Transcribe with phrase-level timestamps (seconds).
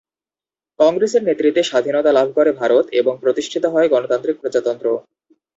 [0.79, 4.87] কংগ্রেসের নেতৃত্বে স্বাধীনতা লাভ করে ভারত এবং প্রতিষ্ঠিত হয় গণতান্ত্রিক প্রজাতন্ত্র।